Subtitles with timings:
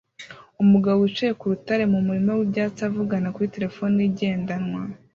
[0.63, 4.81] Umugabo wicaye ku rutare mu murima w'ibyatsi avugana kuri terefone ye igendanwa